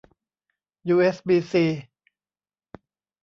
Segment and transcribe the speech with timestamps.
[0.87, 1.65] ยูเอสบีซี